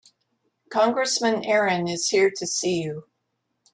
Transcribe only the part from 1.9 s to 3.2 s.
here to see you.